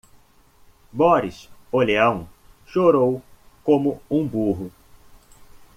[0.93, 2.27] Boris, o leão,
[2.65, 3.21] chorou
[3.63, 4.71] como um burro.